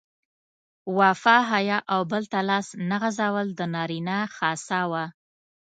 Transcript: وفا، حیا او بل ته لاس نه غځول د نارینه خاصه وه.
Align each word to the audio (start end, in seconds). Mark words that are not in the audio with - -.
وفا، 0.97 1.35
حیا 1.51 1.77
او 1.93 2.01
بل 2.11 2.23
ته 2.31 2.39
لاس 2.49 2.67
نه 2.89 2.97
غځول 3.01 3.47
د 3.53 3.61
نارینه 3.75 4.17
خاصه 4.35 4.81
وه. 4.91 5.05